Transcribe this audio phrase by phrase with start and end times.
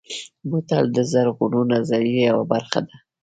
[0.49, 2.95] بوتل د زرغونو نظریو یوه برخه ده.